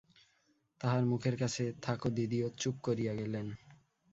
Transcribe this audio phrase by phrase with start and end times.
[0.81, 3.47] তাহার মুখের কাছে থাকোদিদিও চুপ করিয়া গেলেন।